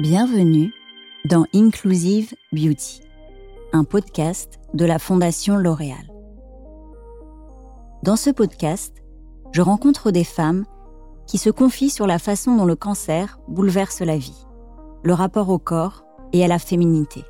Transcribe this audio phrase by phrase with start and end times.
[0.00, 0.72] Bienvenue
[1.26, 3.02] dans Inclusive Beauty,
[3.74, 6.10] un podcast de la Fondation L'Oréal.
[8.02, 8.96] Dans ce podcast,
[9.52, 10.64] je rencontre des femmes
[11.26, 14.46] qui se confient sur la façon dont le cancer bouleverse la vie,
[15.02, 17.22] le rapport au corps et à la féminité.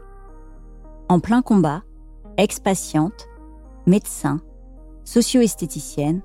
[1.08, 1.82] En plein combat,
[2.36, 3.26] ex-patientes,
[3.88, 4.40] médecins,
[5.02, 6.22] socio-esthéticiennes,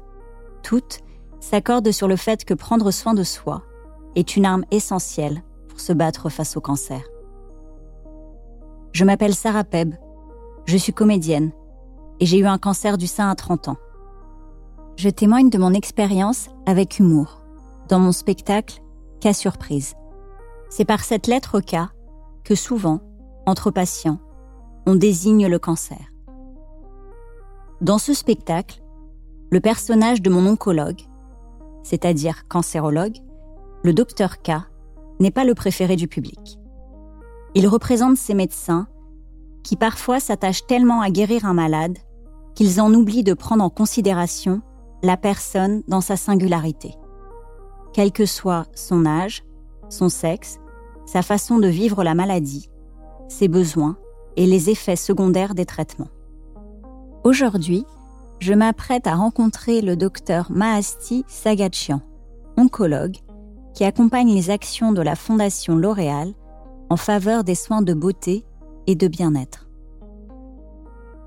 [0.62, 1.00] toutes
[1.40, 3.64] s'accordent sur le fait que prendre soin de soi
[4.16, 5.42] est une arme essentielle
[5.80, 7.02] se battre face au cancer.
[8.92, 9.96] Je m'appelle Sarah Peb,
[10.66, 11.52] je suis comédienne
[12.20, 13.78] et j'ai eu un cancer du sein à 30 ans.
[14.96, 17.42] Je témoigne de mon expérience avec humour
[17.90, 18.82] dans mon spectacle
[19.20, 19.96] Cas surprise.
[20.70, 21.78] C'est par cette lettre K
[22.44, 23.02] que souvent,
[23.46, 24.20] entre patients,
[24.86, 26.12] on désigne le cancer.
[27.82, 28.82] Dans ce spectacle,
[29.52, 31.02] le personnage de mon oncologue,
[31.84, 33.18] c'est-à-dire cancérologue,
[33.84, 34.52] le docteur K,
[35.20, 36.60] n'est pas le préféré du public.
[37.54, 38.88] Il représente ces médecins
[39.64, 41.98] qui parfois s'attachent tellement à guérir un malade
[42.54, 44.62] qu'ils en oublient de prendre en considération
[45.04, 46.96] la personne dans sa singularité.
[47.94, 49.44] Quel que soit son âge,
[49.90, 50.60] son sexe,
[51.06, 52.70] sa façon de vivre la maladie,
[53.28, 53.98] ses besoins
[54.36, 56.10] et les effets secondaires des traitements.
[57.24, 57.86] Aujourd'hui,
[58.40, 62.02] je m'apprête à rencontrer le docteur Mahasti Sagachian,
[62.58, 63.18] oncologue,
[63.76, 66.34] qui accompagne les actions de la Fondation L'Oréal
[66.90, 68.46] en faveur des soins de beauté
[68.88, 69.68] et de bien-être.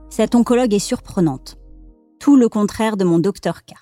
[0.09, 1.59] Cette oncologue est surprenante,
[2.19, 3.75] tout le contraire de mon docteur K.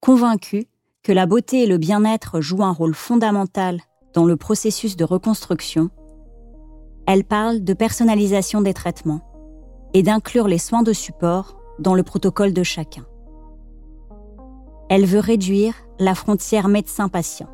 [0.00, 0.66] Convaincue
[1.02, 3.80] que la beauté et le bien-être jouent un rôle fondamental
[4.12, 5.90] dans le processus de reconstruction,
[7.06, 9.22] elle parle de personnalisation des traitements
[9.94, 13.06] et d'inclure les soins de support dans le protocole de chacun.
[14.90, 17.48] Elle veut réduire la frontière médecin-patient.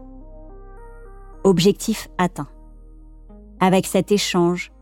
[1.44, 2.48] Objectif atteint.
[3.60, 4.72] Avec cet échange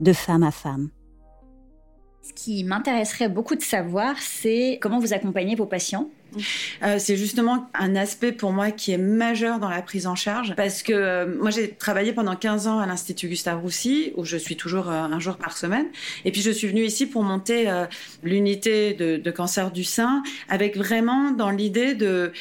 [0.00, 0.90] de femme à femme.
[2.20, 6.10] Ce qui m'intéresserait beaucoup de savoir, c'est comment vous accompagnez vos patients
[6.82, 10.54] euh, c'est justement un aspect pour moi qui est majeur dans la prise en charge
[10.56, 14.36] parce que euh, moi j'ai travaillé pendant 15 ans à l'Institut Gustave Roussy où je
[14.36, 15.86] suis toujours euh, un jour par semaine
[16.24, 17.68] et puis je suis venue ici pour monter
[18.22, 22.32] l'unité de, de, cancer du sein avec vraiment dans l'idée de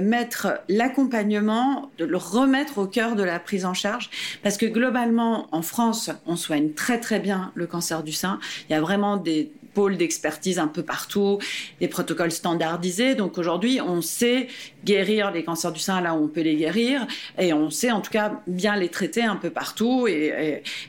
[0.00, 4.10] mettre l'accompagnement, de le remettre au cœur de la prise en charge
[4.42, 8.38] parce que globalement en France on soigne très très bien le cancer du sein.
[8.68, 11.38] Il y a vraiment des pôles d'expertise un peu partout,
[11.80, 13.14] des protocoles standardisés.
[13.14, 14.48] Donc aujourd'hui, on sait
[14.86, 17.06] guérir les cancers du sein là où on peut les guérir
[17.38, 20.08] et on sait en tout cas bien les traiter un peu partout.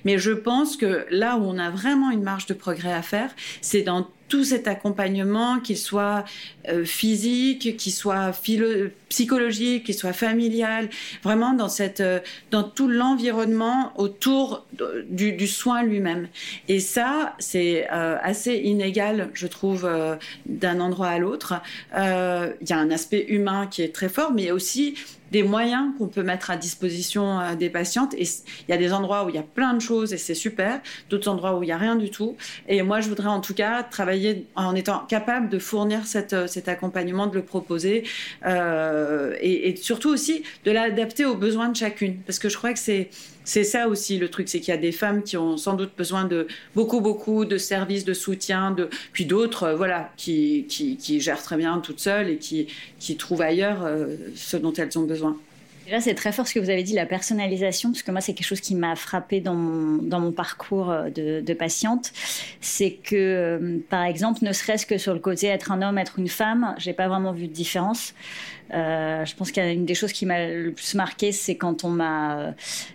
[0.05, 3.31] Mais je pense que là où on a vraiment une marge de progrès à faire,
[3.59, 6.25] c'est dans tout cet accompagnement, qu'il soit
[6.67, 8.31] euh, physique, qu'il soit
[9.09, 10.89] psychologique, qu'il soit familial,
[11.23, 12.19] vraiment dans, cette, euh,
[12.51, 14.65] dans tout l'environnement autour
[15.09, 16.27] du, du, soin lui-même.
[16.67, 19.89] Et ça, c'est euh, assez inégal, je trouve,
[20.45, 21.53] d'un endroit à l'autre.
[21.95, 24.95] Il y a un aspect humain qui est très fort, mais aussi
[25.31, 28.13] des moyens qu'on peut mettre à disposition euh, des patientes.
[28.15, 30.35] Et il y a des endroits où il y a plein de choses et c'est
[30.35, 30.79] super,
[31.09, 32.35] d'autres endroits où il n'y a rien du tout.
[32.67, 36.47] Et moi, je voudrais en tout cas travailler en étant capable de fournir cette, euh,
[36.47, 38.03] cet accompagnement, de le proposer
[38.45, 42.17] euh, et, et surtout aussi de l'adapter aux besoins de chacune.
[42.25, 43.09] Parce que je crois que c'est
[43.47, 45.91] c'est ça aussi le truc, c'est qu'il y a des femmes qui ont sans doute
[45.97, 51.21] besoin de beaucoup, beaucoup de services, de soutien, de, puis d'autres, euh, voilà, qui, qui,
[51.21, 52.67] gèrent très bien toutes seules et qui,
[52.99, 55.37] qui trouvent ailleurs euh, ce dont elles ont besoin.
[55.85, 58.33] Déjà, c'est très fort ce que vous avez dit, la personnalisation, parce que moi, c'est
[58.33, 62.11] quelque chose qui m'a frappé dans mon, dans mon parcours euh, de, de patiente.
[62.59, 66.27] C'est que, par exemple, ne serait-ce que sur le côté être un homme, être une
[66.27, 68.13] femme, j'ai pas vraiment vu de différence.
[68.73, 72.53] Euh, je pense qu'une des choses qui m'a le plus marqué, c'est quand on m'a,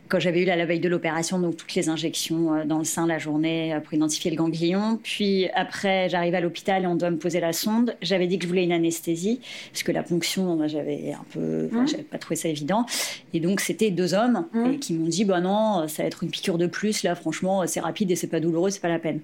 [0.09, 2.85] quand j'avais eu la, la veille de l'opération, donc toutes les injections euh, dans le
[2.85, 4.99] sein la journée euh, pour identifier le ganglion.
[5.03, 7.97] Puis après, j'arrive à l'hôpital et on doit me poser la sonde.
[8.03, 9.41] J'avais dit que je voulais une anesthésie
[9.73, 11.89] parce que la ponction, j'avais un peu, mmh.
[11.89, 12.87] j'avais pas trouvé ça évident.
[13.33, 14.67] Et donc c'était deux hommes mmh.
[14.73, 17.03] et qui m'ont dit, bah non, ça va être une piqûre de plus.
[17.03, 19.21] Là, franchement, c'est rapide et c'est pas douloureux, c'est pas la peine.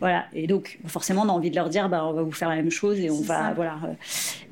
[0.00, 0.26] Voilà.
[0.32, 2.56] Et donc, forcément, on a envie de leur dire, bah, on va vous faire la
[2.56, 3.78] même chose et on va, voilà.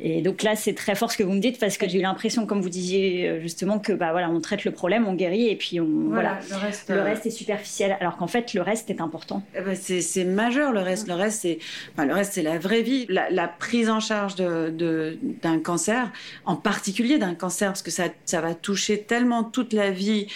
[0.00, 2.02] Et donc là, c'est très fort ce que vous me dites parce que j'ai eu
[2.02, 5.48] l'impression, comme vous disiez euh, justement, que bah voilà, on traite le problème, on guérit
[5.48, 7.96] et puis on, voilà, le, reste, le euh, reste est superficiel.
[8.00, 9.42] Alors qu'en fait, le reste est important.
[9.56, 10.72] Eh ben, c'est majeur.
[10.72, 11.58] Le reste, le reste, c'est,
[11.92, 13.06] enfin, le reste, c'est la vraie vie.
[13.08, 16.10] La, prise en charge de, d'un cancer,
[16.44, 20.26] en particulier d'un cancer, parce que ça, ça va toucher tellement toute la vie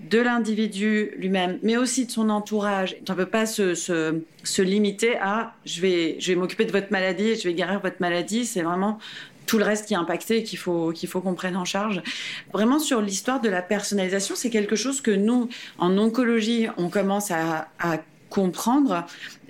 [0.00, 2.96] de l'individu lui-même, mais aussi de son entourage.
[3.08, 6.90] On ne peut pas se, se, limiter à je vais, je vais m'occuper de votre
[6.90, 8.44] maladie, je vais guérir votre maladie.
[8.44, 8.98] C'est vraiment
[9.46, 12.02] tout le reste qui est impacté et qu'il faut qu'on prenne en charge.
[12.52, 15.48] Vraiment sur l'histoire de la personnalisation, c'est quelque chose que nous
[15.78, 17.68] en oncologie on commence à
[18.28, 19.06] comprendre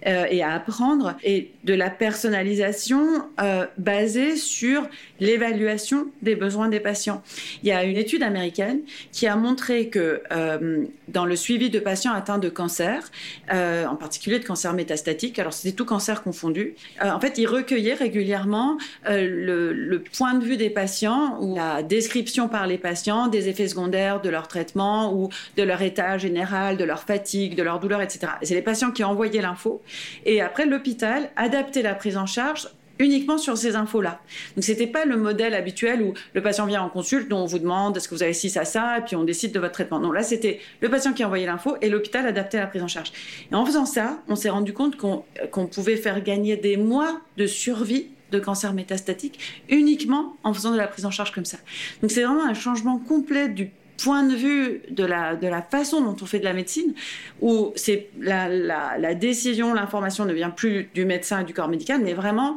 [0.06, 4.86] euh, et à apprendre et de la personnalisation euh, basée sur
[5.18, 7.24] l'évaluation des besoins des patients.
[7.64, 11.80] Il y a une étude américaine qui a montré que euh, dans le suivi de
[11.80, 13.10] patients atteints de cancer,
[13.50, 18.78] en particulier de cancer métastatique, alors c'était tout cancer confondu, en fait, ils recueillaient régulièrement
[19.08, 23.68] le, le, point de vue des patients ou la description par les patients des effets
[23.68, 28.02] secondaires de leur traitement ou de leur état général, de leur fatigue, de leur douleur,
[28.02, 28.32] etc.
[28.42, 29.82] C'est les patients qui envoyaient l'info
[30.24, 34.20] et après l'hôpital adaptait la prise en charge uniquement sur ces infos-là.
[34.54, 37.96] Donc c'était pas le modèle habituel où le patient vient en consulte, on vous demande
[37.96, 40.00] est-ce que vous avez ci, ça, ça, et puis on décide de votre traitement.
[40.00, 43.12] Non, là c'était le patient qui envoyait l'info et l'hôpital adaptait la prise en charge.
[43.50, 47.20] Et en faisant ça, on s'est rendu compte qu'on qu pouvait faire gagner des mois
[47.36, 49.38] de survie de cancer métastatique
[49.68, 51.58] uniquement en faisant de la prise en charge comme ça.
[52.02, 56.00] Donc c'est vraiment un changement complet du point de vue de la, de la façon
[56.00, 56.94] dont on fait de la médecine,
[57.40, 62.00] où c'est la, la, décision, l'information ne vient plus du médecin et du corps médical,
[62.02, 62.56] mais vraiment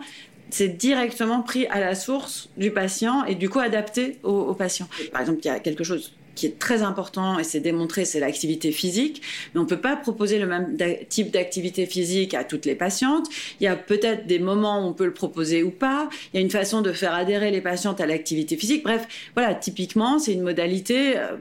[0.52, 4.88] c'est directement pris à la source du patient et du coup adapté au patient.
[5.12, 8.20] Par exemple, il y a quelque chose qui est très important et c'est démontré, c'est
[8.20, 9.22] l'activité physique.
[9.54, 10.78] Mais on ne peut pas proposer le même
[11.10, 13.28] type d'activité physique à toutes les patientes.
[13.60, 16.10] Il y a peut-être des moments où on peut le proposer ou pas.
[16.34, 18.84] Il y a une façon de faire adhérer les patientes à l'activité physique.
[18.84, 21.36] Bref, voilà, typiquement, c'est une modalité euh,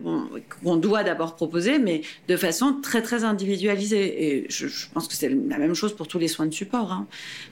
[0.62, 4.24] qu'on doit d'abord proposer, mais de façon très très individualisée.
[4.24, 6.92] Et je, pense que c'est la même chose pour tous les soins de support.
[6.92, 7.06] Hein.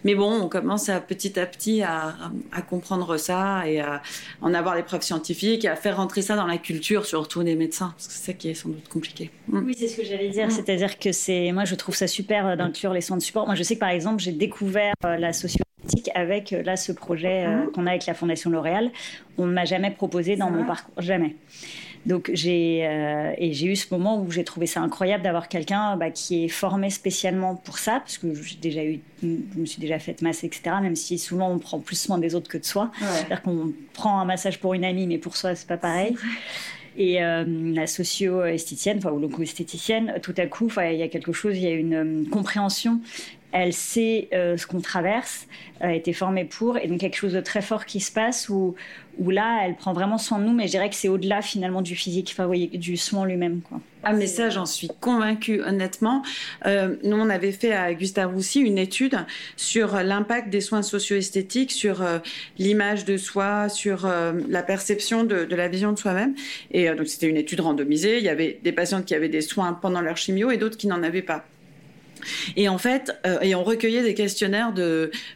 [0.04, 2.30] Mais bon, on commence à petit à petit à
[2.68, 4.02] comprendre ça et à
[4.40, 7.54] en avoir les preuves scientifiques et à faire rentrer ça dans la culture surtout des
[7.54, 9.30] médecins, parce que c'est ça qui est sans doute compliqué.
[9.48, 9.64] Mm.
[9.64, 10.46] Oui, c'est ce que j'allais dire.
[10.46, 10.50] Mm.
[10.50, 13.46] C'est-à-dire que c'est, moi, je trouve ça super d'inclure les soins de support.
[13.46, 17.70] Moi, je sais que par exemple, j'ai découvert la socio-éthique avec là ce projet euh,
[17.72, 18.90] qu'on a avec la Fondation L'Oréal.
[19.38, 21.36] On ne m'a jamais proposé dans mon parcours, jamais.
[22.06, 25.96] Donc j'ai euh, et j'ai eu ce moment où j'ai trouvé ça incroyable d'avoir quelqu'un
[25.96, 29.80] bah, qui est formé spécialement pour ça, parce que j'ai déjà eu, je me suis
[29.80, 30.76] déjà fait masser, etc.
[30.80, 32.92] Même si souvent on prend plus soin des autres que de soi.
[33.00, 33.08] Ouais.
[33.08, 36.16] C'est-à-dire qu'on prend un massage pour une amie, mais pour soi c'est pas pareil.
[36.96, 41.56] Et euh, la socio-esthéticienne, enfin, ou l'onco-esthéticienne, tout à coup, il y a quelque chose,
[41.56, 43.00] il y a une euh, compréhension.
[43.58, 45.46] Elle sait euh, ce qu'on traverse,
[45.80, 48.74] a été formée pour, et donc quelque chose de très fort qui se passe où,
[49.18, 51.96] là, elle prend vraiment soin de nous, mais je dirais que c'est au-delà finalement du
[51.96, 52.36] physique,
[52.74, 53.62] du soin lui-même.
[54.02, 56.22] Ah, mais ça, j'en suis convaincue, honnêtement.
[56.66, 59.16] Euh, nous, on avait fait à Gustave Roussy une étude
[59.56, 62.18] sur l'impact des soins socio-esthétiques, sur euh,
[62.58, 66.34] l'image de soi, sur euh, la perception de, de, la vision de soi-même.
[66.72, 68.18] Et euh, donc, c'était une étude randomisée.
[68.18, 70.88] Il y avait des patientes qui avaient des soins pendant leur chimio et d'autres qui
[70.88, 71.46] n'en avaient pas.
[72.56, 74.72] Et en fait, euh, et on recueillait des questionnaires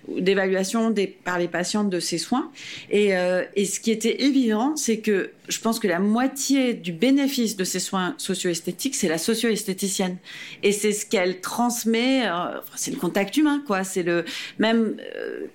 [0.08, 0.94] d'évaluation
[1.24, 2.50] par les patientes de ces soins.
[2.90, 6.92] Et, euh, et ce qui était évident, c'est que je pense que la moitié du
[6.92, 10.16] bénéfice de ces soins socio-esthétiques, c'est la socio-esthéticienne.
[10.62, 13.82] Et c'est ce qu'elle transmet, euh, c'est le contact humain, quoi.
[13.82, 14.24] C'est le,
[14.58, 14.96] même,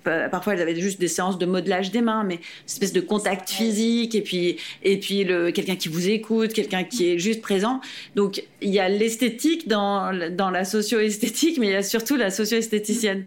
[0.06, 3.00] euh, parfois elles avaient juste des séances de modelage des mains, mais une espèce de
[3.00, 7.40] contact physique, et puis, et puis le, quelqu'un qui vous écoute, quelqu'un qui est juste
[7.40, 7.80] présent.
[8.14, 12.30] Donc, il y a l'esthétique dans, dans la socio-esthétique, mais il y a surtout la
[12.30, 13.24] socio-esthéticienne.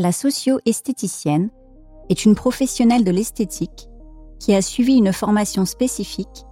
[0.00, 1.50] La socio-esthéticienne
[2.08, 3.88] est une professionnelle de l'esthétique
[4.38, 6.44] qui a suivi une formation spécifique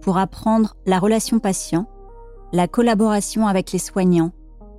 [0.00, 1.86] pour apprendre la relation patient,
[2.52, 4.32] la collaboration avec les soignants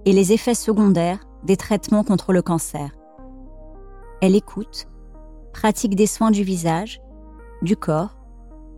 [0.05, 2.91] et les effets secondaires des traitements contre le cancer.
[4.21, 4.87] Elle écoute,
[5.53, 7.01] pratique des soins du visage,
[7.61, 8.17] du corps,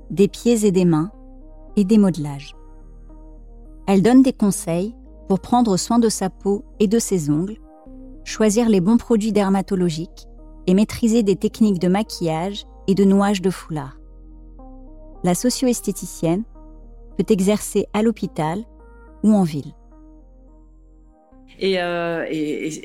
[0.09, 1.11] des pieds et des mains
[1.75, 2.55] et des modelages.
[3.87, 4.95] Elle donne des conseils
[5.27, 7.57] pour prendre soin de sa peau et de ses ongles,
[8.23, 10.27] choisir les bons produits dermatologiques
[10.67, 13.97] et maîtriser des techniques de maquillage et de nouage de foulard.
[15.23, 16.43] La socio-esthéticienne
[17.17, 18.63] peut exercer à l'hôpital
[19.23, 19.73] ou en ville.
[21.59, 22.25] Et, euh,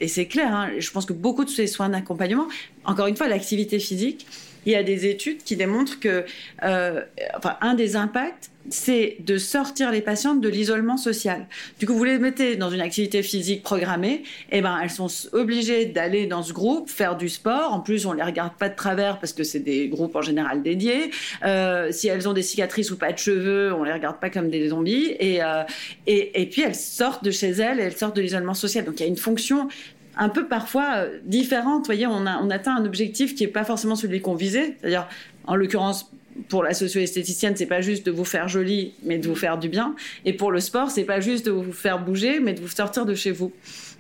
[0.07, 2.47] c'est clair, hein, je pense que beaucoup de ces soins d'accompagnement,
[2.85, 4.27] encore une fois, l'activité physique,
[4.67, 6.25] il y a des études qui démontrent que,
[6.65, 7.03] euh,
[7.37, 11.47] enfin, un des impacts, c'est de sortir les patientes de l'isolement social.
[11.79, 15.09] Du coup, vous les mettez dans une activité physique programmée, et eh ben elles sont
[15.33, 17.73] obligées d'aller dans ce groupe, faire du sport.
[17.73, 20.63] En plus, on les regarde pas de travers parce que c'est des groupes en général
[20.63, 21.11] dédiés.
[21.45, 24.51] Euh, si elles ont des cicatrices ou pas de cheveux, on les regarde pas comme
[24.51, 25.17] des zombies.
[25.19, 25.63] Et, euh,
[26.07, 28.85] et, et puis elles sortent de chez elles, et elles sortent de l'isolement social.
[28.85, 29.69] Donc il y a une fonction
[30.17, 31.81] un peu parfois différente.
[31.81, 35.09] Vous voyez, on, atteint un objectif qui n'est pas forcément celui qu'on visait, c'est-à-dire
[35.47, 36.11] en l'occurrence
[36.49, 39.69] pour la socio-esthéticienne, c'est pas juste de vous faire jolie, mais de vous faire du
[39.69, 39.95] bien.
[40.25, 43.05] Et pour le sport, c'est pas juste de vous faire bouger, mais de vous sortir
[43.05, 43.53] de chez vous.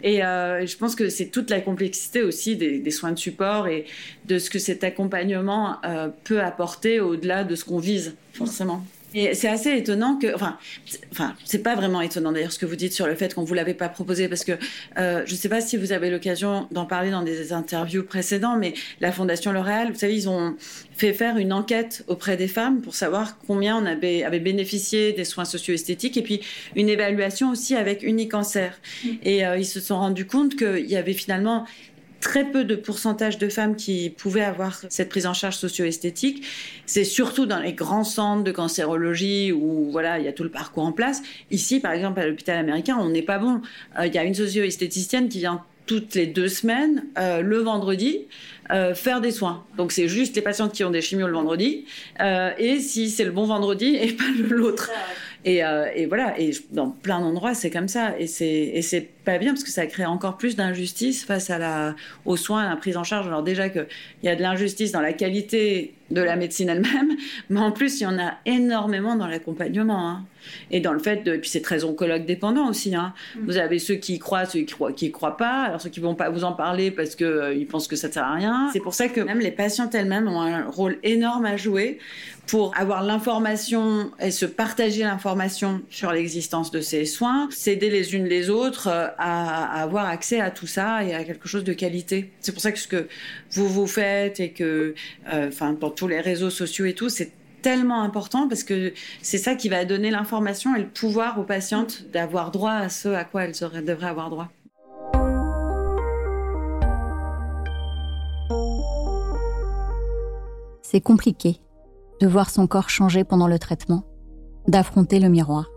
[0.02, 3.84] Et euh, je pense que c'est toute la complexité aussi des, soins de support et
[4.26, 8.84] de ce que cet accompagnement euh, peut apporter au-delà de ce qu'on vise, forcément.
[9.14, 10.58] Et c'est assez étonnant que, enfin,
[11.10, 13.54] enfin, c'est pas vraiment étonnant d'ailleurs ce que vous dites sur le fait qu'on vous
[13.54, 14.52] l'avait pas proposé parce que
[14.98, 18.74] euh, je sais pas si vous avez l'occasion d'en parler dans des interviews précédentes, mais
[19.00, 20.56] la Fondation L'Oréal, vous savez, ils ont
[20.96, 25.24] fait faire une enquête auprès des femmes pour savoir combien on avait, avait bénéficié des
[25.24, 26.40] soins socio-esthétiques et puis
[26.76, 28.70] une évaluation aussi avec Unicancer.
[29.04, 29.08] Mmh.
[29.22, 31.66] Et euh, ils se sont rendus compte qu'il y avait finalement
[32.20, 36.44] très peu de pourcentage de femmes qui pouvaient avoir cette prise en charge socio-esthétique.
[36.86, 40.50] C'est surtout dans les grands centres de cancérologie où voilà, il y a tout le
[40.50, 41.22] parcours en place.
[41.50, 43.60] Ici, par exemple, à l'hôpital américain, on n'est pas bon.
[43.98, 48.26] Euh, il y a une socio-esthéticienne qui vient toutes les deux semaines, euh, le vendredi,
[48.70, 49.64] euh, faire des soins.
[49.76, 51.84] Donc c'est juste les patientes qui ont des chimios le vendredi,
[52.58, 54.88] et si c'est le bon vendredi et pas l'autre.
[55.44, 55.62] Et,
[55.94, 58.14] et, voilà, et dans plein d'endroits, c'est comme ça.
[58.18, 61.94] Et c'est pas bien parce que ça crée encore plus d'injustice face à la,
[62.26, 63.26] aux soins, à la prise en charge.
[63.26, 63.86] Alors déjà qu'il
[64.22, 67.16] y a de l'injustice dans la qualité de la médecine elle-même,
[67.50, 70.24] mais en plus il y en a énormément dans l'accompagnement hein.
[70.70, 71.34] et dans le fait de.
[71.34, 72.94] Et puis c'est très oncologue dépendant aussi.
[72.94, 73.14] Hein.
[73.36, 73.44] Mm.
[73.44, 75.62] Vous avez ceux qui y croient, ceux qui croient, qui croient pas.
[75.62, 78.08] Alors ceux qui vont pas vous en parler parce que euh, ils pensent que ça
[78.08, 78.70] ne sert à rien.
[78.72, 81.98] C'est pour ça que même les patientes elles-mêmes ont un rôle énorme à jouer
[82.50, 88.24] pour avoir l'information et se partager l'information sur l'existence de ces soins, s'aider les unes
[88.24, 92.32] les autres euh, à, avoir accès à tout ça et à quelque chose de qualité.
[92.40, 93.06] C'est pour ça que ce que
[93.52, 94.94] vous vous faites et que,
[95.32, 97.30] euh, enfin, tous les réseaux sociaux et tout, c'est
[97.60, 102.10] tellement important parce que c'est ça qui va donner l'information et le pouvoir aux patientes
[102.10, 104.48] d'avoir droit à ce à quoi elles devraient avoir droit.
[110.80, 111.60] C'est compliqué
[112.22, 114.04] de voir son corps changer pendant le traitement,
[114.68, 115.68] d'affronter le miroir.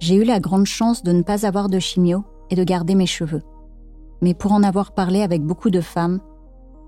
[0.00, 3.06] J'ai eu la grande chance de ne pas avoir de chimio et de garder mes
[3.06, 3.42] cheveux.
[4.20, 6.20] Mais pour en avoir parlé avec beaucoup de femmes,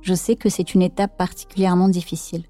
[0.06, 2.44] je sais que c'est une étape particulièrement difficile.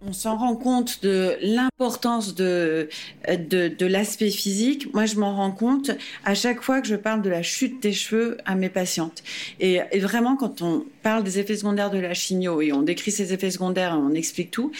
[0.00, 2.88] On s'en rend compte de l'importance de,
[3.26, 4.92] de, l'aspect physique.
[4.94, 5.90] Moi, je m'en rends compte
[6.24, 9.24] à chaque fois que je parle de la chute des cheveux à mes patientes.
[9.58, 13.32] Et, vraiment, quand on parle des effets secondaires de la chimio et on décrit ces
[13.32, 14.70] effets secondaires et on explique tout,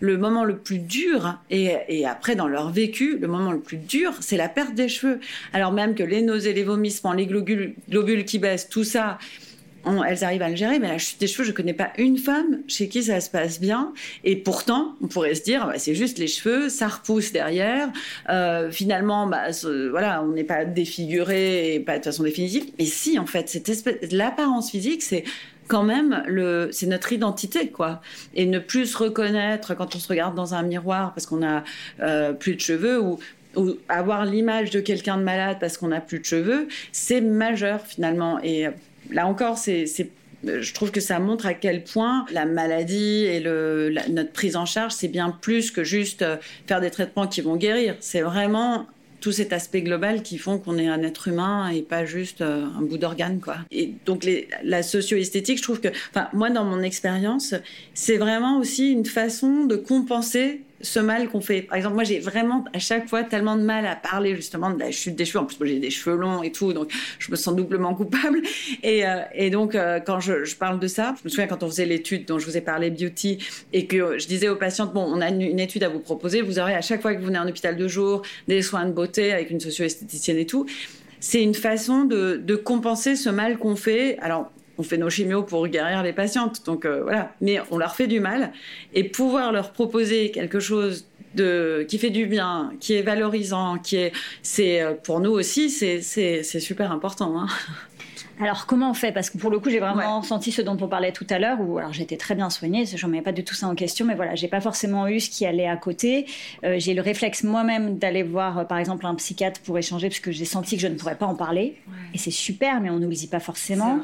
[0.00, 4.12] le moment le plus dur, et, après dans leur vécu, le moment le plus dur,
[4.20, 5.20] c'est la perte des cheveux.
[5.54, 9.16] Alors même que les nausées, les vomissements, les globules qui baissent, tout ça,
[10.06, 12.60] elles arrivent à le gérer, mais la chute des cheveux, je connais pas une femme
[12.66, 13.92] chez qui ça se passe bien.
[14.24, 17.88] Et pourtant, on pourrait se dire, bah, c'est juste les cheveux, ça repousse derrière.
[18.28, 19.44] Euh, finalement, bah,
[19.90, 22.64] voilà, on n'est pas défiguré pas de façon définitive.
[22.78, 23.58] Mais si, en fait,
[24.10, 25.24] l'apparence physique, c'est
[25.68, 28.00] quand même le c'est notre identité quoi
[28.36, 31.64] et ne plus se reconnaître quand on se regarde dans un miroir parce qu'on a
[31.98, 33.18] euh, plus de cheveux ou
[33.56, 37.80] ou avoir l'image de quelqu'un de malade parce qu'on n'a plus de cheveux, c'est majeur
[37.86, 38.38] finalement.
[38.42, 38.66] Et
[39.10, 39.86] là encore, c'est
[40.44, 44.92] je trouve que ça montre à quel point la maladie et notre prise en charge,
[44.92, 46.36] c'est bien plus que juste euh,
[46.66, 47.96] faire des traitements qui vont guérir.
[48.00, 48.86] C'est vraiment
[49.20, 52.66] tout cet aspect global qui font qu'on est un être humain et pas juste euh,
[52.78, 53.56] un bout d'organe, quoi.
[53.70, 54.26] Et donc
[54.62, 57.54] la socio-esthétique, je trouve que, enfin, moi dans mon expérience,
[57.94, 61.62] c'est vraiment aussi une façon de compenser ce mal qu'on fait.
[61.62, 64.78] Par exemple, moi, j'ai vraiment à chaque fois tellement de mal à parler justement de
[64.78, 65.40] la chute des cheveux.
[65.40, 68.40] En plus, moi, j'ai des cheveux longs et tout, donc je me sens doublement coupable.
[68.82, 71.68] Et, euh, donc, euh, quand je, je, parle de ça, je me souviens quand on
[71.68, 73.38] faisait l'étude dont je vous ai parlé, Beauty,
[73.72, 76.58] et que je disais aux patientes, bon, on a une, étude à vous proposer, vous
[76.58, 79.32] aurez à chaque fois que vous venez en hôpital de jour des soins de beauté
[79.32, 80.66] avec une socio-esthéticienne et tout.
[81.18, 84.18] C'est une façon de, de compenser ce mal qu'on fait.
[84.18, 86.64] Alors, on fait nos chimios pour guérir les patientes.
[86.66, 88.52] Donc euh, voilà, mais on leur fait du mal
[88.94, 93.96] et pouvoir leur proposer quelque chose de qui fait du bien, qui est valorisant, qui
[93.96, 97.38] est c'est euh, pour nous aussi c'est super important.
[97.38, 97.46] Hein.
[98.38, 99.12] Alors comment on fait?
[99.12, 101.58] Parce que pour le coup, j'ai vraiment senti ce dont on parlait tout à l'heure,
[101.60, 104.14] où alors j'étais très bien soignée, je mets pas du tout ça en question, mais
[104.14, 106.26] voilà, j'ai pas forcément eu ce qui allait à côté.
[106.62, 110.32] Euh, j'ai le réflexe moi-même d'aller voir, par exemple, un psychiatre pour échanger, parce que
[110.32, 111.76] j'ai senti que je ne pourrais pas en parler.
[112.12, 114.00] Et c'est super, mais on nous le dit pas forcément.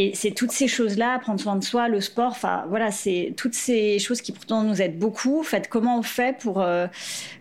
[0.00, 3.54] Et c'est toutes ces choses-là, prendre soin de soi, le sport, enfin voilà, c'est toutes
[3.54, 5.40] ces choses qui pourtant nous aident beaucoup.
[5.40, 6.86] En comment on fait pour, euh,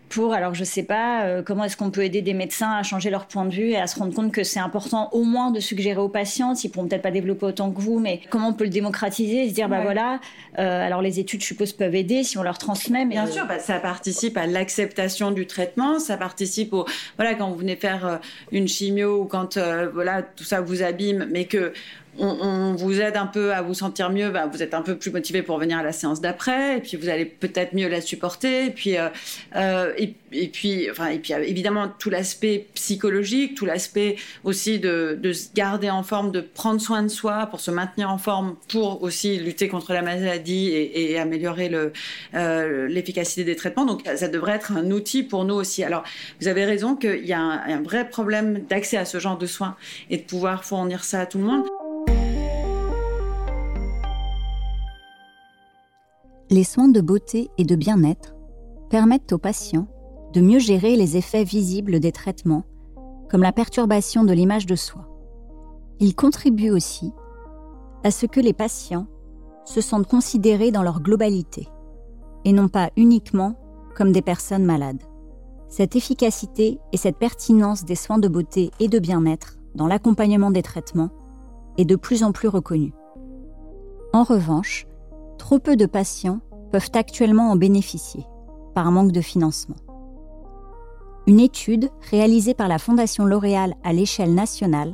[0.09, 3.09] pour, alors je sais pas, euh, comment est-ce qu'on peut aider des médecins à changer
[3.09, 5.59] leur point de vue et à se rendre compte que c'est important au moins de
[5.59, 8.63] suggérer aux patients, ils pourront peut-être pas développer autant que vous, mais comment on peut
[8.63, 10.19] le démocratiser et se dire, bah voilà,
[10.59, 13.05] euh, alors les études, je suppose, peuvent aider si on leur transmet.
[13.05, 16.85] Mais Bien sûr, bah, ça participe à l'acceptation du traitement, ça participe au,
[17.17, 18.17] voilà, quand vous venez faire euh,
[18.51, 19.57] une chimio ou quand,
[19.93, 21.73] voilà, tout ça vous abîme, mais que
[22.19, 25.11] on, vous aide un peu à vous sentir mieux, bah, vous êtes un peu plus
[25.11, 28.65] motivé pour venir à la séance d'après, et puis vous allez peut-être mieux la supporter,
[28.65, 29.09] et puis, euh,
[29.55, 35.53] euh, et, puis, enfin, et puis évidemment tout l'aspect psychologique, tout l'aspect aussi de, se
[35.53, 39.37] garder en forme, de prendre soin de soi pour se maintenir en forme, pour aussi
[39.37, 41.71] lutter contre la maladie et, améliorer
[42.33, 43.85] euh, l'efficacité des traitements.
[43.85, 45.83] Donc ça devrait être un outil pour nous aussi.
[45.83, 46.03] Alors
[46.41, 49.75] vous avez raison qu'il y a un vrai problème d'accès à ce genre de soins
[50.09, 51.65] et de pouvoir fournir ça à tout le monde.
[56.49, 58.36] Les soins de beauté et de bien-être
[58.89, 59.87] permettent aux patients
[60.33, 62.63] de mieux gérer les effets visibles des traitements,
[63.29, 65.07] comme la perturbation de l'image de soi.
[65.99, 67.11] Ils contribuent aussi
[68.03, 69.07] à ce que les patients
[69.65, 71.67] se sentent considérés dans leur globalité,
[72.45, 73.55] et non pas uniquement
[73.95, 75.01] comme des personnes malades.
[75.69, 80.61] Cette efficacité et cette pertinence des soins de beauté et de bien-être dans l'accompagnement des
[80.61, 81.09] traitements
[81.77, 82.93] est de plus en plus reconnue.
[84.13, 84.87] En revanche,
[85.37, 86.39] trop peu de patients
[86.71, 88.25] peuvent actuellement en bénéficier,
[88.77, 89.77] par manque de financement.
[91.25, 94.93] Une étude réalisée par la Fondation L'Oréal à l'échelle nationale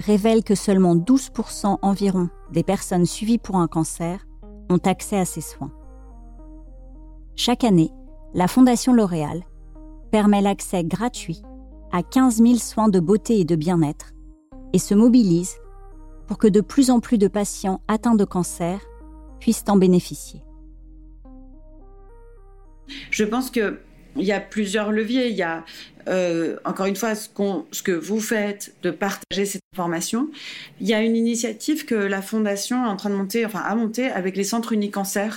[0.00, 4.26] révèle que seulement 12% environ des personnes suivies pour un cancer
[4.70, 5.70] ont accès à ces soins.
[7.36, 7.92] Chaque année,
[8.34, 9.44] la Fondation L'Oréal
[10.10, 11.42] permet l'accès gratuit
[11.92, 14.14] à 15 000 soins de beauté et de bien-être
[14.72, 15.54] et se mobilise
[16.26, 18.80] pour que de plus en plus de patients atteints de cancer
[19.38, 20.42] puissent en bénéficier.
[23.10, 23.78] Je pense que
[24.16, 25.28] il y a plusieurs leviers.
[25.28, 25.64] Il y a
[26.08, 30.28] euh, encore une fois ce, que vous faites de partager cette information.
[30.80, 33.74] Il y a une initiative que la fondation est en train de monter, enfin a
[33.74, 35.28] monté avec les centres Unicancer,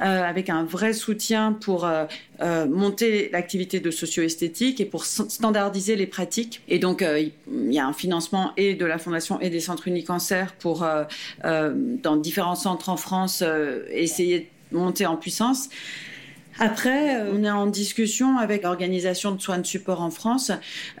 [0.00, 2.04] euh, avec un vrai soutien pour euh,
[2.42, 6.62] euh, monter l'activité de socio-esthétique et pour standardiser les pratiques.
[6.68, 10.44] Et donc il y a un financement et de la fondation et des centres Unicancer
[10.58, 10.86] pour
[11.42, 13.42] dans différents centres en France
[13.90, 15.68] essayer de monter en puissance.
[16.58, 20.52] Après, euh, on est en discussion avec l'organisation de soins de support en France,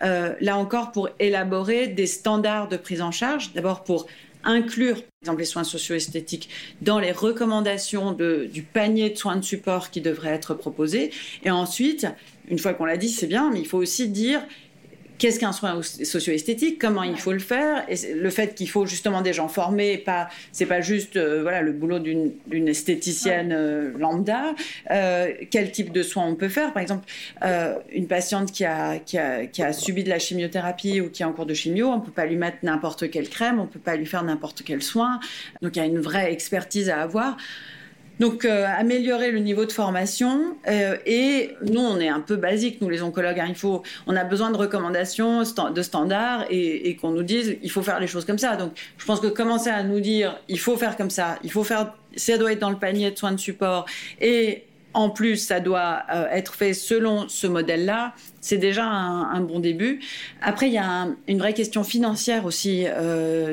[0.02, 4.06] euh, là encore pour élaborer des standards de prise en charge, d'abord pour
[4.44, 6.48] inclure, par exemple, les soins socio-esthétiques
[6.80, 11.12] dans les recommandations du panier de soins de support qui devrait être proposé.
[11.44, 12.06] Et ensuite,
[12.48, 14.42] une fois qu'on l'a dit, c'est bien, mais il faut aussi dire
[15.22, 19.22] qu'est-ce qu'un soin socio-esthétique, comment il faut le faire, et le fait qu'il faut justement
[19.22, 24.56] des gens formés, pas, c'est pas juste euh, voilà le boulot d'une, esthéticienne euh, lambda.
[24.90, 27.06] Euh, quel type de soins on peut faire, par exemple,
[27.92, 31.24] une patiente qui a, qui a, qui, a, subi de la chimiothérapie ou qui est
[31.24, 33.94] en cours de chimio, on peut pas lui mettre n'importe quelle crème, on peut pas
[33.94, 35.20] lui faire n'importe quel soin.
[35.62, 37.36] Donc il y a une vraie expertise à avoir.
[38.22, 40.54] Donc, euh, améliorer le niveau de formation.
[40.68, 43.40] Euh, et nous, on est un peu basique, nous, les oncologues.
[43.40, 43.46] Hein.
[43.48, 47.82] il faut, on a besoin de recommandations, de standards, et, qu'on nous dise, il faut
[47.82, 48.54] faire les choses comme ça.
[48.54, 51.64] Donc, je pense que commencer à nous dire, il faut faire comme ça, il faut
[51.64, 53.86] faire, ça doit être dans le panier de soins de support,
[54.20, 59.60] et en plus, ça doit euh, être fait selon ce modèle-là c'est déjà un, bon
[59.60, 60.00] début.
[60.42, 62.84] Après, il y a une vraie question financière aussi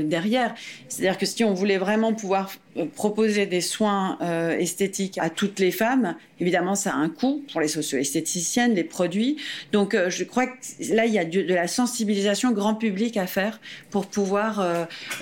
[0.01, 0.55] derrière.
[0.88, 2.49] C'est-à-dire que si on voulait vraiment pouvoir
[2.86, 7.62] proposer des soins euh, esthétiques à toutes les femmes, évidemment, ça a un coût pour
[7.62, 9.38] les socio-esthéticiennes, les produits.
[9.72, 10.54] Donc, je crois que
[10.92, 14.65] là, il y a de, la sensibilisation grand public à faire pour pouvoir,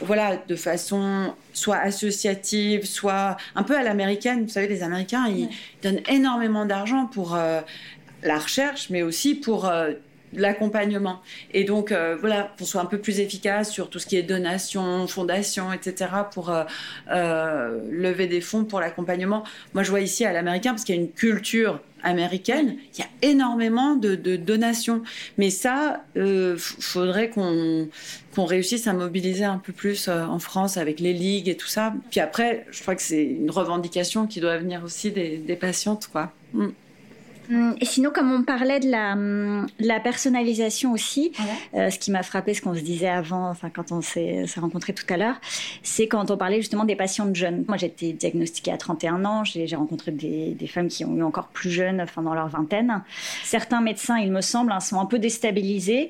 [0.02, 4.44] voilà, de façon soit associative, soit un peu à l'américaine.
[4.44, 5.50] Vous savez, les Américains, ils
[5.82, 7.36] donnent énormément d'argent pour
[8.24, 9.92] la recherche, mais aussi pour euh,
[10.34, 11.22] l'accompagnement.
[11.54, 14.24] Et donc, euh, voilà, pour soit un peu plus efficace sur tout ce qui est
[14.24, 19.44] donation, fondation, etc., pour euh, lever des fonds pour l'accompagnement.
[19.74, 23.04] Moi, je vois ici à l'américain, parce qu'il y a une culture américaine, il y
[23.04, 25.02] a énormément de, donations.
[25.38, 27.90] Mais ça, il faudrait qu'on
[28.36, 31.96] qu'on réussisse à mobiliser un peu plus en France avec les ligues et tout ça.
[32.12, 36.32] Puis après, je crois que c'est une revendication qui doit venir aussi des, patientes, quoi.
[36.54, 36.68] Mm.
[37.50, 41.32] Hum, et sinon, comme on parlait de la, hum, la personnalisation aussi,
[41.74, 44.94] euh, ce qui m'a frappé, ce qu'on se disait avant, enfin quand on s'est rencontrés
[44.94, 45.40] tout à l'heure,
[45.84, 47.64] c'est quand on parlait justement des patientes jeunes.
[47.68, 51.24] Moi, j'ai été diagnostiquée à 31 ans, j'ai rencontré des, des, femmes qui ont eu
[51.24, 53.02] encore plus jeunes, enfin dans leur vingtaine.
[53.44, 56.10] Certains médecins, il me semble, hein, sont un peu déstabilisés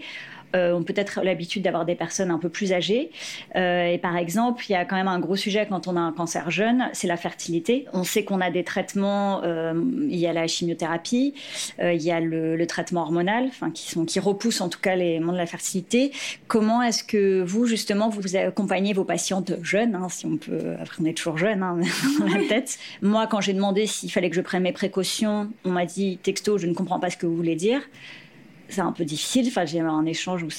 [0.58, 3.12] euh, ont peut-être l'habitude d'avoir des personnes un peu plus âgées.
[3.56, 6.00] Euh, et par exemple, il y a quand même un gros sujet quand on a
[6.00, 7.86] un cancer jeune, c'est la fertilité.
[7.94, 9.74] On sait qu'on a des traitements, euh,
[10.10, 11.34] il y a la chimiothérapie,
[11.80, 15.22] il y a le, traitement hormonal, enfin qui sont qui repoussent en tout cas les
[15.22, 16.12] moments de la fertilité.
[16.48, 21.02] Comment est-ce que vous justement vous accompagnez vos patientes jeunes, hein, si on peut, après
[21.02, 21.80] on est toujours jeune hein,
[22.20, 22.78] dans la tête.
[23.02, 26.58] Moi, quand j'ai demandé s'il fallait que je prenne mes précautions, on m'a dit texto,
[26.58, 27.82] je ne comprends pas ce que vous voulez dire
[28.70, 29.48] c'est un peu difficile.
[29.48, 30.50] Enfin, j'ai eu un échange où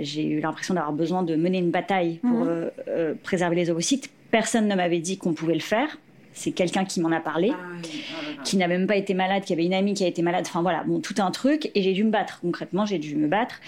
[0.00, 2.48] j'ai eu l'impression d'avoir besoin de mener une bataille pour mhm.
[2.48, 4.10] euh, euh, préserver les ovocytes.
[4.30, 5.98] Personne ne m'avait dit qu'on pouvait le faire.
[6.34, 9.52] C'est quelqu'un qui m'en a parlé, ah oh qui n'avait même pas été malade, qui
[9.52, 10.44] avait une amie qui a été malade.
[10.46, 11.70] Enfin voilà, bon, tout un truc.
[11.74, 12.40] Et j'ai dû me battre.
[12.40, 13.60] Concrètement, j'ai dû me battre.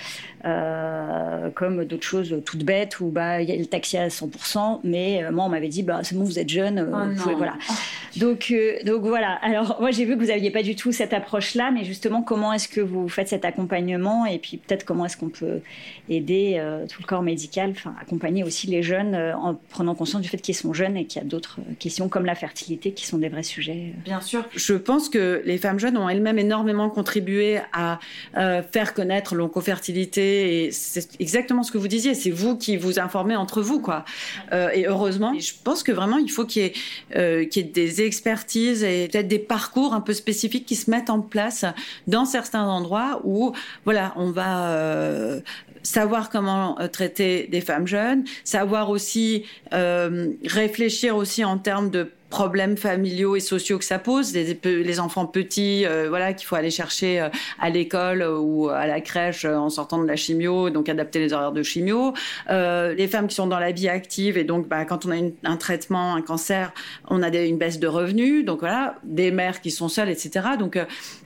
[0.44, 4.80] Euh, comme d'autres choses toutes bêtes où bah il y a le taxi à 100%,
[4.84, 7.54] mais moi on m'avait dit bah c'est bon vous êtes jeune, oh voilà.
[7.68, 7.72] Oh.
[8.16, 9.38] Donc, euh, donc voilà.
[9.42, 12.52] Alors moi j'ai vu que vous n'aviez pas du tout cette approche-là, mais justement comment
[12.52, 15.60] est-ce que vous faites cet accompagnement et puis peut-être comment est-ce qu'on peut
[16.08, 20.22] aider euh, tout le corps médical, enfin accompagner aussi les jeunes euh, en prenant conscience
[20.22, 23.06] du fait qu'ils sont jeunes et qu'il y a d'autres questions comme la fertilité qui
[23.06, 23.92] sont des vrais sujets.
[24.04, 24.44] Bien sûr.
[24.54, 27.98] Je pense que les femmes jeunes ont elles-mêmes énormément contribué à
[28.34, 32.14] faire connaître l'oncofertilité et c'est exactement ce que vous disiez.
[32.14, 34.04] C'est vous qui vous informez entre vous quoi.
[34.52, 38.02] et heureusement, je pense que vraiment il faut qu'il y ait, qu'il y ait des
[38.02, 41.64] expertise et peut-être des parcours un peu spécifiques qui se mettent en place
[42.06, 43.52] dans certains endroits où,
[43.84, 45.40] voilà, on va euh,
[45.86, 52.10] savoir comment euh, traiter des femmes jeunes, savoir aussi euh, réfléchir aussi en termes de
[52.28, 56.72] problèmes familiaux et sociaux que ça pose, les, enfants petits, euh, voilà, qu'il faut aller
[56.72, 57.28] chercher
[57.60, 61.52] à l'école ou à la crèche en sortant de la chimio, donc adapter les horaires
[61.52, 62.14] de chimio,
[62.48, 65.56] les femmes qui sont dans la vie active et donc bah, quand on a un
[65.56, 66.72] traitement, un cancer,
[67.08, 70.48] on a une baisse de revenus, donc voilà, des mères qui sont seules, etc.
[70.58, 70.78] Donc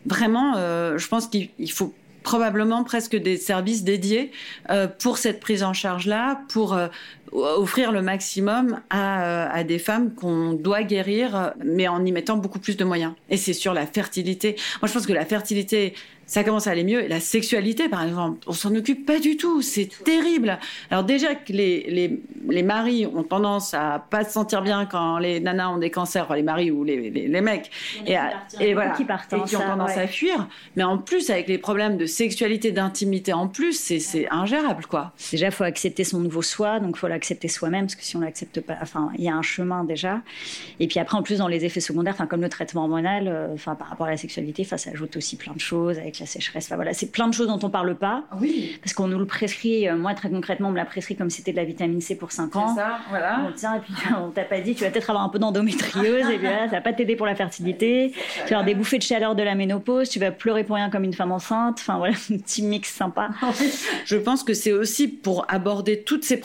[0.04, 0.54] vraiment,
[0.98, 4.32] je pense qu'il faut probablement presque des services dédiés
[4.98, 6.78] pour cette prise en charge là, pour
[7.32, 12.36] offrir le maximum à, euh, à des femmes qu'on doit guérir, mais en y mettant
[12.36, 13.12] beaucoup plus de moyens.
[13.28, 14.56] Et c'est sur la fertilité.
[14.80, 15.94] Moi, je pense que la fertilité,
[16.30, 17.08] ça commence à aller mieux.
[17.08, 19.62] La sexualité, par exemple, on s'en occupe pas du tout.
[19.62, 20.60] C'est terrible.
[20.88, 25.18] Alors déjà que les, les, les, maris ont tendance à pas se sentir bien quand
[25.18, 27.72] les nanas ont des cancers, enfin les maris ou les, les, mecs,
[28.06, 28.16] et,
[28.60, 30.46] et, voilà, qui, partent, et qui ont tendance à fuir.
[30.76, 35.12] Mais en plus, avec les problèmes de sexualité, d'intimité en plus, c'est ingérable, quoi.
[35.32, 38.20] Déjà, il faut accepter son nouveau soi, donc faut l'accepter soi-même, parce que si on
[38.20, 40.22] l'accepte pas, enfin, il y a un chemin déjà.
[40.78, 43.48] Et puis après, en plus, dans les effets secondaires, enfin, comme le traitement hormonal, euh,
[43.52, 46.24] enfin, par rapport à la sexualité, enfin, ça ajoute aussi plein de choses avec la
[46.24, 46.66] sécheresse.
[46.66, 48.24] Enfin, voilà, c'est plein de choses dont on parle pas.
[48.30, 48.78] Ah oui.
[48.82, 49.86] Parce qu'on nous le prescrit.
[49.86, 52.32] Euh, moi, très concrètement, on me l'a prescrit comme c'était de la vitamine C pour
[52.32, 52.74] 5 ans.
[52.74, 53.46] ça, voilà.
[53.46, 56.30] On tient, et puis on t'a pas dit, tu vas peut-être avoir un peu d'endométriose,
[56.30, 58.12] et puis là, ça va pas t'aider pour la fertilité.
[58.12, 60.88] Tu vas avoir des bouffées de chaleur de la ménopause, tu vas pleurer pour rien
[60.88, 61.78] comme une femme enceinte.
[61.80, 63.30] Enfin, voilà, un petit mix sympa.
[64.06, 66.38] Je pense que c'est aussi pour aborder toutes ces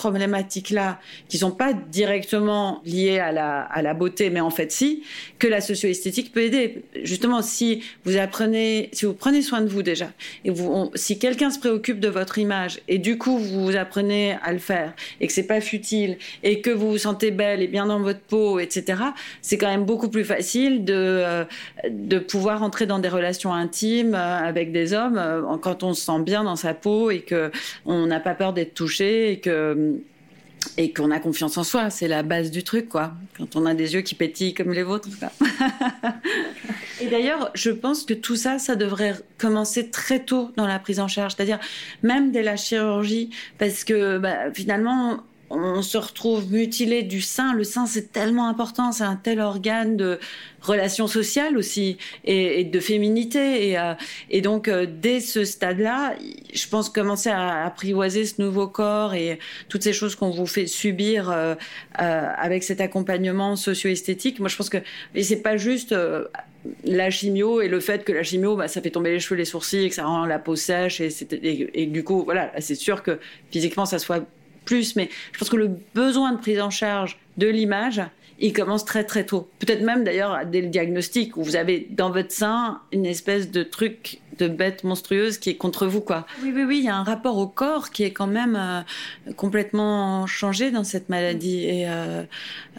[0.65, 5.03] problématiques-là qui sont pas directement liées à la, beauté, mais en fait si,
[5.39, 6.83] que la socio-esthétique peut aider.
[7.03, 10.11] Justement, si vous apprenez, si vous prenez soin de vous déjà,
[10.43, 10.51] et
[10.95, 14.93] si quelqu'un se préoccupe de votre image, et du coup vous apprenez à le faire,
[15.21, 18.19] et que c'est pas futile, et que vous vous sentez belle et bien dans votre
[18.19, 19.01] peau, etc.,
[19.41, 21.43] c'est quand même beaucoup plus facile de, euh,
[21.89, 26.01] de pouvoir entrer dans des relations intimes euh, avec des hommes euh, quand on se
[26.01, 27.51] sent bien dans sa peau et que
[27.85, 29.99] on n'a pas peur d'être touché et que
[30.77, 31.89] et qu'on a confiance en soi.
[31.89, 33.13] C'est la base du truc, quoi.
[33.37, 35.09] Quand on a des yeux qui pétillent comme les vôtres.
[37.01, 40.99] et d'ailleurs, je pense que tout ça, ça devrait commencer très tôt dans la prise
[40.99, 41.59] en charge, c'est-à-dire
[42.03, 47.53] même dès la chirurgie, parce que bah, finalement, on se retrouve mutilé du sein.
[47.53, 50.19] Le sein, c'est tellement important, c'est un tel organe de
[50.61, 53.69] relation sociale aussi et, de féminité.
[53.69, 53.93] Et, euh,
[54.41, 56.15] donc, euh, dès ce stade-là,
[56.53, 60.67] je pense commencer à apprivoiser ce nouveau corps et toutes ces choses qu'on vous fait
[60.67, 61.55] subir euh,
[61.93, 64.39] avec cet accompagnement socio-esthétique.
[64.39, 64.79] Moi, je pense que
[65.19, 65.95] c'est pas juste
[66.83, 69.45] la chimio et le fait que la chimio, bah, ça fait tomber les cheveux, les
[69.45, 72.75] sourcils, et que ça rend la peau sèche et, et, et du coup, voilà, c'est
[72.75, 73.19] sûr que
[73.51, 74.25] physiquement, ça soit
[74.65, 78.01] plus, mais je pense que le besoin de prise en charge de l'image,
[78.39, 79.49] il commence très très tôt.
[79.59, 83.63] Peut-être même d'ailleurs dès le diagnostic où vous avez dans votre sein une espèce de
[83.63, 86.25] truc de bête monstrueuse qui est contre vous, quoi.
[86.41, 89.33] Oui, oui, oui, il y a un rapport au corps qui est quand même euh,
[89.35, 91.63] complètement changé dans cette maladie.
[91.65, 92.23] Et, euh,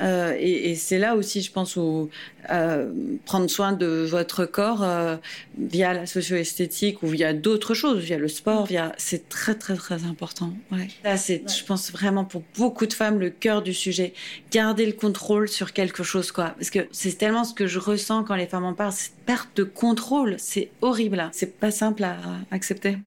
[0.02, 2.10] euh, et, et c'est là aussi, je pense, où
[2.50, 2.92] euh,
[3.24, 5.16] prendre soin de votre corps euh,
[5.58, 10.04] via la socio-esthétique ou via d'autres choses, via le sport, via c'est très très très
[10.04, 10.52] important.
[10.70, 10.88] Ouais.
[11.04, 14.12] Là, c'est, je pense vraiment pour beaucoup de femmes le cœur du sujet.
[14.52, 16.54] Garder le contrôle sur quelque chose, quoi.
[16.58, 19.48] Parce que c'est tellement ce que je ressens quand les femmes en parlent, cette perte
[19.56, 21.28] de contrôle, c'est horrible.
[21.46, 22.16] C'est pas simple à
[22.50, 22.98] accepter.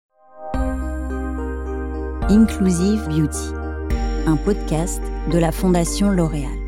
[2.30, 3.54] Inclusive Beauty,
[4.28, 6.59] un podcast de la Fondation L'Oréal.